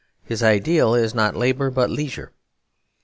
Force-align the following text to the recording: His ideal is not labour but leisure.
His 0.23 0.41
ideal 0.41 0.95
is 0.95 1.13
not 1.13 1.35
labour 1.35 1.69
but 1.69 1.91
leisure. 1.91 2.33